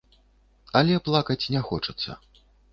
[0.79, 2.11] Але плакаць не хочацца.